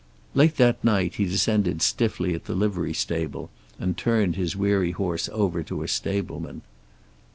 Late 0.33 0.57
that 0.57 0.83
night 0.83 1.17
he 1.17 1.25
descended 1.25 1.83
stiffly 1.83 2.33
at 2.33 2.45
the 2.45 2.55
livery 2.55 2.91
stable, 2.95 3.51
and 3.79 3.95
turned 3.95 4.35
his 4.35 4.55
weary 4.55 4.93
horse 4.93 5.29
over 5.31 5.61
to 5.61 5.83
a 5.83 5.87
stableman. 5.87 6.63